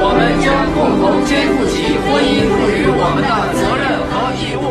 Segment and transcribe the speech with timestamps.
[0.00, 4.64] 我们将共同肩负起婚姻赋予我们的责任和义务。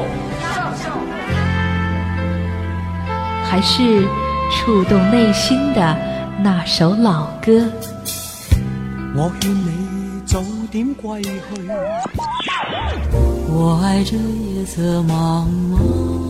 [3.49, 4.05] 还是
[4.51, 5.97] 触动内心的
[6.43, 7.69] 那首老歌。
[9.15, 11.31] 我愿你早点归去，
[13.49, 16.26] 我爱这夜色茫茫。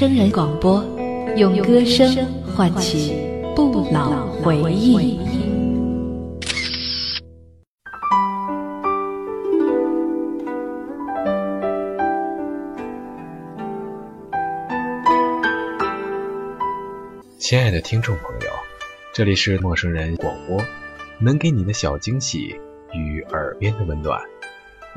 [0.00, 0.06] 部。
[0.06, 0.82] 陌生人广播，
[1.36, 3.14] 用歌声唤起
[3.54, 5.18] 不老回忆。
[17.38, 18.48] 亲爱的听众朋友，
[19.12, 20.58] 这里是陌生人广播，
[21.18, 22.58] 能给你的小惊喜
[22.94, 24.18] 与耳边的温暖。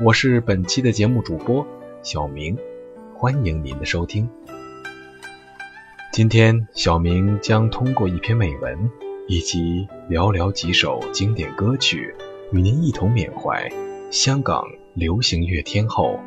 [0.00, 1.66] 我是本期的节目主播
[2.02, 2.56] 小明，
[3.14, 4.26] 欢迎您的收听。
[6.14, 8.88] 今天，小明将通过一篇美文
[9.26, 12.14] 以及寥寥几首经典歌曲，
[12.52, 13.68] 与您一同缅怀
[14.12, 16.20] 香港流行乐天后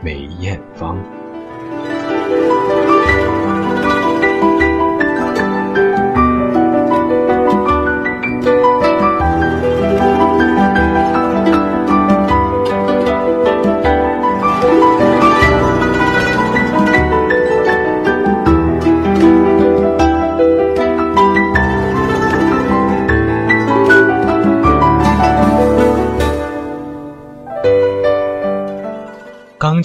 [0.00, 0.96] 梅艳芳。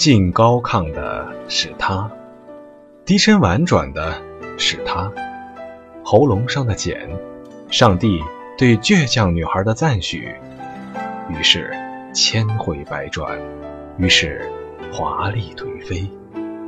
[0.00, 2.10] 刚劲高亢的是他，
[3.04, 4.22] 低沉婉转的
[4.56, 5.12] 是他，
[6.02, 7.06] 喉咙上的茧，
[7.68, 8.18] 上帝
[8.56, 10.34] 对倔强女孩的赞许。
[11.28, 11.70] 于是
[12.14, 13.38] 千回百转，
[13.98, 14.50] 于是
[14.90, 16.08] 华丽颓废，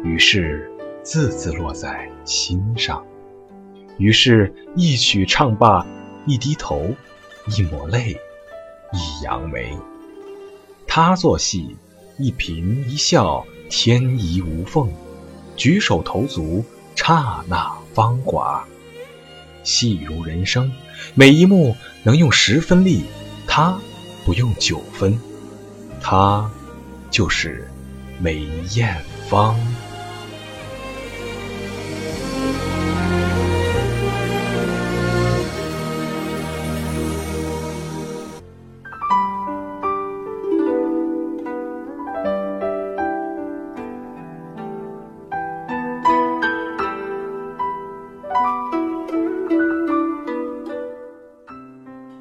[0.04, 0.70] 于是
[1.02, 3.02] 字字落在心上，
[3.96, 5.86] 于是一曲唱罢，
[6.26, 6.86] 一低头，
[7.46, 8.20] 一抹泪，
[8.92, 9.74] 一扬眉。
[10.86, 11.78] 他做戏。
[12.18, 14.86] 一颦一笑，天衣无缝；
[15.56, 16.64] 举手投足，
[16.94, 18.64] 刹那芳华。
[19.64, 20.70] 戏如人生，
[21.14, 23.04] 每一幕能用十分力，
[23.46, 23.78] 他
[24.24, 25.18] 不用九分。
[26.00, 26.50] 他
[27.10, 27.68] 就是
[28.20, 28.44] 梅
[28.74, 29.58] 艳芳。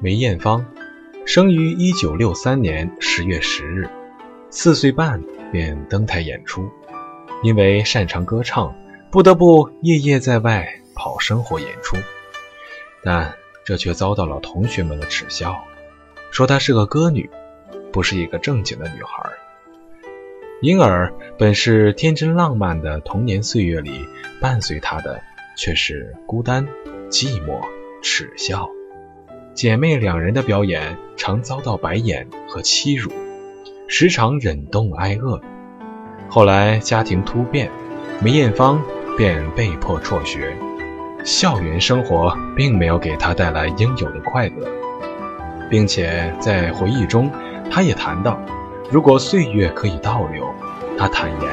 [0.02, 0.66] 梅艳芳，
[1.24, 3.88] 生于一九六三年十月十日，
[4.50, 6.68] 四岁半便登台演出。
[7.44, 8.74] 因为擅长歌唱，
[9.12, 11.96] 不得不夜夜在外跑生活演出，
[13.04, 13.32] 但
[13.64, 15.62] 这却遭到了同学们的耻笑，
[16.32, 17.30] 说她是个歌女，
[17.92, 19.30] 不是一个正经的女孩。
[20.62, 24.04] 因而，本是天真浪漫的童年岁月里，
[24.40, 25.22] 伴随她的
[25.56, 26.66] 却是孤单、
[27.08, 27.60] 寂寞、
[28.02, 28.68] 耻笑。
[29.54, 33.12] 姐妹两人的表演常遭到白眼和欺辱，
[33.86, 35.40] 时常忍冻挨饿。
[36.30, 37.70] 后来家庭突变，
[38.22, 38.82] 梅艳芳
[39.18, 40.56] 便被迫辍学。
[41.22, 44.66] 校园生活并没有给她带来应有的快乐，
[45.70, 47.30] 并且在回忆中，
[47.70, 48.40] 她也谈到，
[48.90, 50.46] 如果岁月可以倒流，
[50.96, 51.50] 她坦言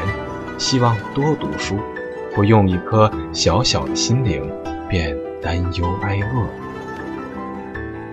[0.57, 1.77] 希望多读书，
[2.33, 4.49] 不用一颗小小的心灵
[4.87, 6.68] 便担忧挨饿。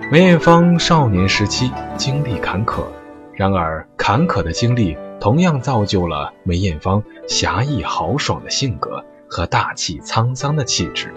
[0.09, 2.85] 梅艳芳少年时期经历坎坷，
[3.33, 11.13] 然而坎坷的经历同样造就了梅艳芳侠义豪爽的性格和大气沧桑的气质。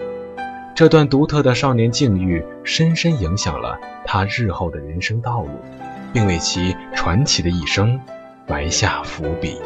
[0.74, 5.50] 这段独特的少年境遇深深影响了她日后的人生道路，
[6.12, 8.00] 并为其传奇的一生
[8.48, 9.56] 埋下伏笔。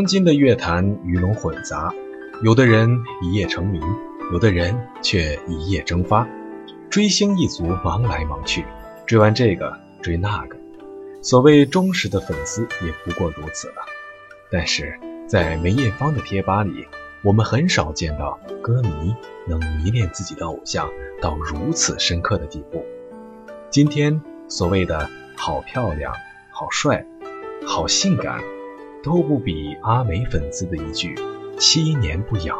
[0.00, 1.92] 当今的乐坛鱼龙混杂，
[2.42, 3.82] 有的人一夜成名，
[4.32, 6.26] 有的人却一夜蒸发。
[6.88, 8.64] 追星一族忙来忙去，
[9.04, 10.56] 追完这个追那个，
[11.20, 13.74] 所谓忠实的粉丝也不过如此了。
[14.50, 16.86] 但是在梅艳芳的贴吧里，
[17.22, 19.14] 我们很少见到歌迷
[19.46, 20.88] 能迷恋自己的偶像
[21.20, 22.86] 到如此深刻的地步。
[23.68, 26.14] 今天所谓的好漂亮、
[26.50, 27.04] 好帅、
[27.66, 28.40] 好性感。
[29.02, 31.14] 都不比阿梅粉丝的一句
[31.58, 32.56] “七年不痒”。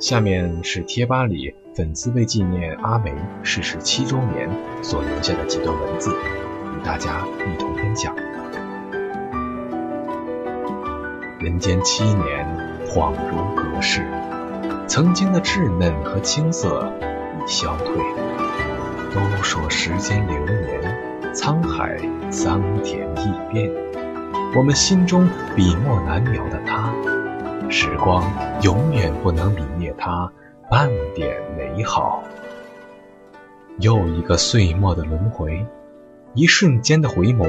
[0.00, 3.14] 下面是贴吧里粉丝为纪念阿梅
[3.44, 4.50] 逝世七周年
[4.82, 8.16] 所留下的几段文字，与大家一同分享。
[11.38, 12.44] 人间七年，
[12.88, 14.04] 恍如隔世，
[14.88, 17.96] 曾经的稚嫩和青涩已消退。
[19.14, 21.96] 都说时间流年，沧海
[22.30, 23.70] 桑田易变。
[24.54, 25.26] 我们心中
[25.56, 26.92] 笔墨难描的他，
[27.70, 28.22] 时光
[28.60, 30.30] 永远不能泯灭他
[30.70, 32.22] 半点美好。
[33.78, 35.64] 又一个岁末的轮回，
[36.34, 37.48] 一瞬间的回眸，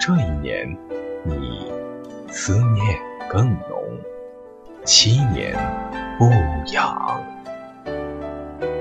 [0.00, 0.76] 这一年
[1.22, 1.70] 你
[2.26, 2.98] 思念
[3.28, 3.80] 更浓，
[4.84, 5.56] 七年
[6.18, 6.28] 不
[6.72, 7.22] 养。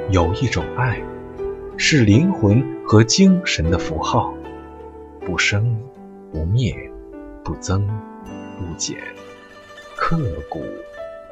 [0.09, 0.99] 有一种爱，
[1.77, 4.33] 是灵魂和精神的符号，
[5.23, 5.79] 不生
[6.31, 6.75] 不灭。
[7.43, 7.87] 不增
[8.57, 8.97] 不减，
[9.97, 10.17] 刻
[10.49, 10.61] 骨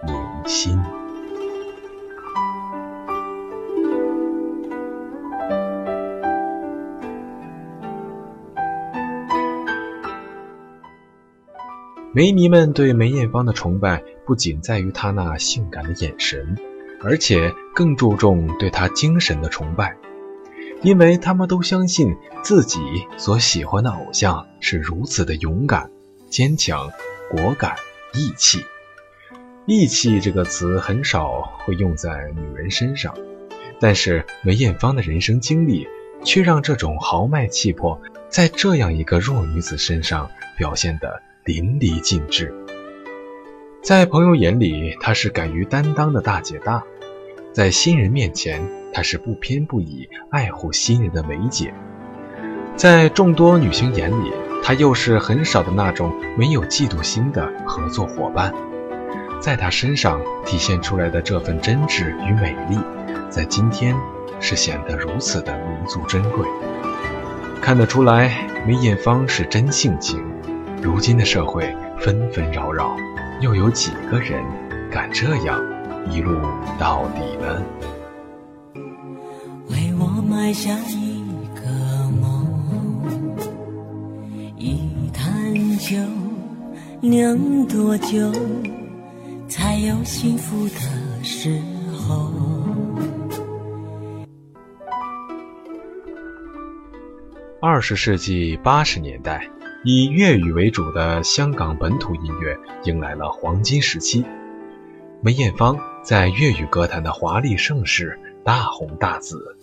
[0.06, 0.16] 铭
[0.46, 0.80] 心。
[12.14, 16.58] 梅迷们对梅艳芳的崇拜，不仅在于她那性感的眼神，
[17.04, 19.98] 而且更注重对她精神的崇拜。
[20.84, 22.80] 因为他们都相信自己
[23.18, 25.90] 所喜欢的偶像是如此的勇敢。
[26.30, 26.92] 坚强、
[27.32, 27.76] 果敢、
[28.14, 28.66] 义气。
[29.66, 33.14] 义气这个词很少会用在女人身上，
[33.80, 35.88] 但是梅艳芳的人生经历
[36.24, 42.54] 却让这种豪迈气魄在这样一个弱女子身上表现得淋漓尽致。
[43.84, 46.82] 在朋友眼里，她是敢于担当的大姐大；
[47.54, 48.62] 在新人面前，
[48.94, 51.74] 她是不偏不倚、爱护新人的梅姐；
[52.76, 54.32] 在众多女星眼里，
[54.64, 58.54] 他又是很少的那种没有嫉妒心的合作伙伴，
[59.40, 62.78] 在他身上体现出来的这份真挚与美丽，
[63.30, 63.96] 在今天
[64.40, 66.46] 是显得如此的弥足珍贵。
[67.62, 70.22] 看得出来，梅艳芳是真性情。
[70.82, 72.96] 如今的社会纷纷扰扰，
[73.42, 74.44] 又有几个人
[74.92, 75.60] 敢这样
[76.10, 76.40] 一路
[76.78, 77.64] 到底呢？
[79.70, 81.07] 为我埋下一
[85.88, 85.98] 一酒
[87.00, 88.30] 酿多久
[89.48, 91.62] 才有幸福的时
[91.94, 92.30] 候？
[97.62, 99.50] 二十世纪八十年代，
[99.86, 104.26] 以粤语为主的香港本土音乐迎来了黄金时期。
[105.22, 109.58] 梅艳芳在粤语歌坛的华丽盛世大红大紫，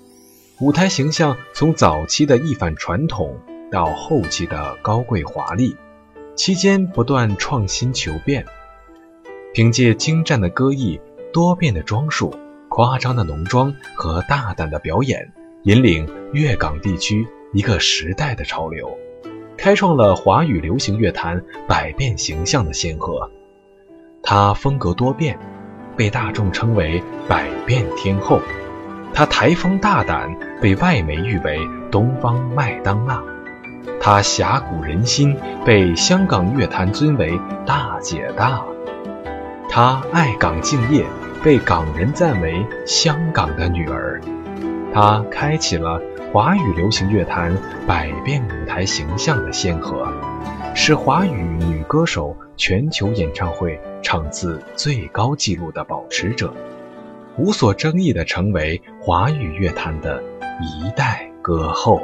[0.59, 3.39] 舞台形象从早期的一反传统
[3.71, 5.77] 到后期的高贵华丽。
[6.35, 8.45] 期间不断创新求变，
[9.53, 11.01] 凭借精湛的歌艺、
[11.33, 12.37] 多变的装束、
[12.69, 18.99] 夸张的浓妆和大胆的表演，引领粤港地区一个时代的潮流，
[19.57, 23.31] 开创了华语流行乐坛百变形象的先河。
[24.21, 25.39] 她风格多变，
[25.97, 28.41] 被大众称为“百变天后”。
[29.15, 31.61] 她台风大胆，被外媒誉为
[31.93, 33.23] “东方麦当娜”。
[34.05, 35.35] 她侠骨人心，
[35.65, 38.63] 被香港乐坛尊为大姐大；
[39.71, 41.07] 她爱岗敬业，
[41.43, 44.21] 被港人赞为香港的女儿。
[44.93, 46.03] 她开启了
[46.35, 47.57] 华语流行乐坛
[47.87, 50.07] 百变舞台形象的先河，
[50.75, 56.53] 是华语女歌手全球演唱会场次最高纪录的保持者，
[57.39, 60.23] 无所争议地成为华语乐坛的
[60.61, 62.03] 一代歌后。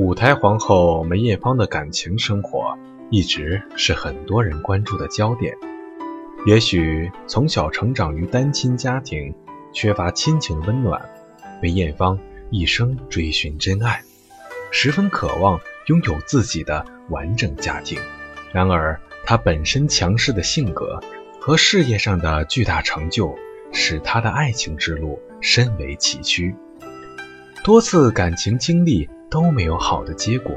[0.00, 2.74] 舞台皇后梅艳芳的感情生活
[3.10, 5.54] 一直是很多人关注的焦点。
[6.46, 9.34] 也许从小成长于单亲家庭，
[9.74, 11.06] 缺乏亲情温暖，
[11.60, 14.02] 梅艳芳一生追寻真爱，
[14.70, 17.98] 十分渴望拥有自己的完整家庭。
[18.54, 20.98] 然而，她本身强势的性格，
[21.38, 23.36] 和事业上的巨大成就，
[23.70, 26.54] 使她的爱情之路深为崎岖，
[27.62, 30.54] 多次感情经历都没有好的结果。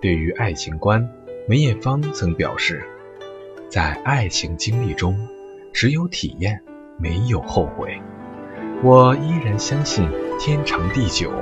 [0.00, 1.10] 对于爱情观，
[1.48, 2.82] 梅艳芳曾表示，
[3.68, 5.18] 在爱情经历中，
[5.72, 6.62] 只有体验，
[6.96, 8.00] 没有后悔。
[8.82, 11.32] 我依然相信天长地久，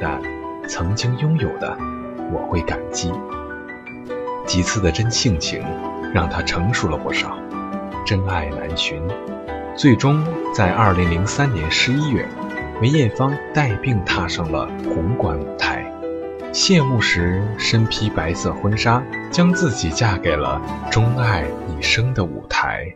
[0.00, 0.20] 但
[0.68, 1.76] 曾经拥有的，
[2.30, 3.10] 我会感激。
[4.46, 5.62] 几次的真性情，
[6.12, 7.38] 让他成熟了不少。
[8.04, 9.00] 真爱难寻，
[9.76, 10.22] 最终
[10.52, 12.26] 在二零零三年十一月，
[12.80, 15.69] 梅艳芳带病踏上了红馆舞台。
[16.52, 22.94] 谢幕时，身披白色婚纱，将自己嫁给了钟爱一生的舞台。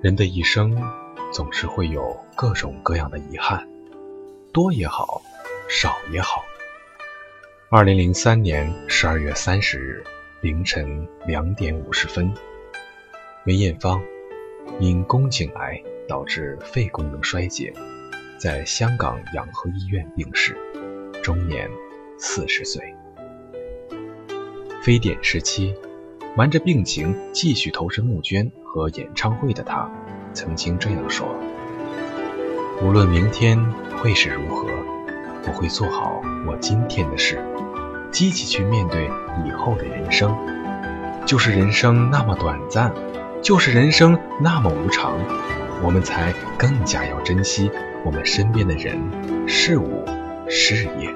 [0.00, 0.76] 人的一生
[1.32, 3.66] 总是会有各种各样的遗憾，
[4.52, 5.22] 多也好，
[5.68, 6.44] 少也好。
[7.70, 10.04] 二零零三年十二月三十日
[10.42, 12.32] 凌晨两点五十分，
[13.44, 14.02] 梅艳芳
[14.78, 17.72] 因宫颈癌导致肺功能衰竭，
[18.36, 20.54] 在香港养和医院病逝，
[21.22, 21.70] 终年
[22.18, 22.82] 四十岁。
[24.82, 25.74] 非典时期。
[26.34, 29.86] 瞒着病情继续投身募捐和演唱会的他，
[30.34, 31.36] 曾经这样说
[32.82, 33.58] ：“无论明天
[33.98, 34.66] 会是如何，
[35.46, 37.42] 我会做好我今天的事，
[38.10, 39.10] 积极去面对
[39.46, 40.34] 以后的人生。
[41.24, 42.92] 就是人生那么短暂，
[43.42, 45.18] 就是人生那么无常，
[45.82, 47.70] 我们才更加要珍惜
[48.04, 48.98] 我们身边的人、
[49.46, 50.04] 事物、
[50.48, 51.14] 事业。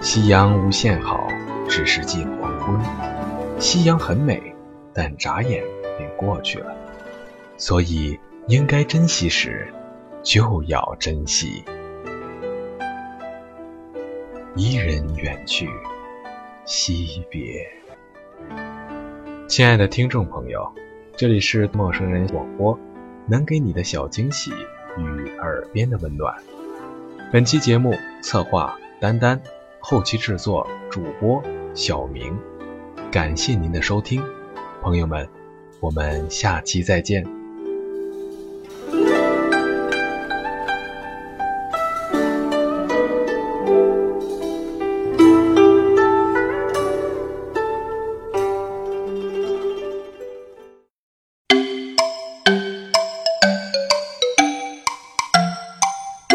[0.00, 1.26] 夕阳无限好，
[1.68, 2.78] 只是近黄昏。”
[3.58, 4.54] 夕阳很美，
[4.92, 5.62] 但眨眼
[5.96, 6.74] 便过去了，
[7.56, 8.18] 所以
[8.48, 9.72] 应该珍惜时，
[10.22, 11.64] 就要珍惜。
[14.56, 15.68] 伊人远去，
[16.64, 17.66] 惜别。
[19.48, 20.72] 亲爱的听众朋友，
[21.16, 22.78] 这里是陌生人广播，
[23.26, 24.52] 能给你的小惊喜
[24.98, 26.34] 与耳边的温暖。
[27.32, 29.40] 本期节目策划丹丹，
[29.80, 31.42] 后期制作主播
[31.74, 32.36] 小明。
[33.10, 34.22] 感谢您的收听，
[34.82, 35.28] 朋友们，
[35.80, 37.43] 我们下期再见。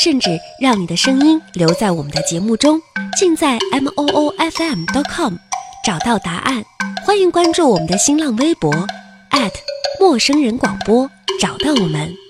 [0.00, 2.80] 甚至让你的声音留在我们的节目中，
[3.18, 4.84] 尽在 m o o f m.
[4.84, 5.34] dot com。
[5.84, 6.64] 找到答案，
[7.04, 8.72] 欢迎关注我们的新浪微博
[9.98, 12.27] 陌生人广播，找到我们。